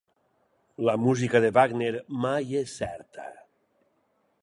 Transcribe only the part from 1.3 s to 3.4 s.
de Wagner mai és certa.